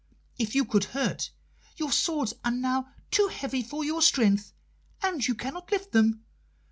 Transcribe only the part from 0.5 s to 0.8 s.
you